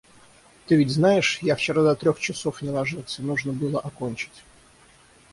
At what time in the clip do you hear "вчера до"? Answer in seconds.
1.55-1.93